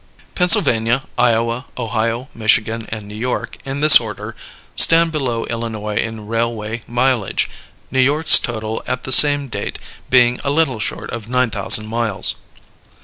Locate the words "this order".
3.81-4.35